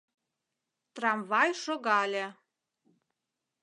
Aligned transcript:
Трамвай 0.95 1.49
шогале. 1.63 2.25